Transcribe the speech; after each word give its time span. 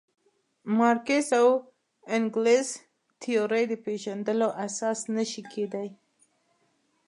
مارکس 0.77 1.27
او 1.39 1.47
انګلز 2.15 2.67
تیورۍ 3.21 3.63
د 3.71 3.73
پېژندلو 3.85 4.49
اساس 4.65 4.99
نه 5.15 5.23
شي 5.31 5.43
کېدای. 5.53 5.89